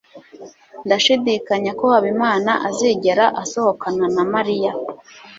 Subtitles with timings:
[0.85, 4.71] Ndashidikanya ko Habimana azigera asohokana na Mariya.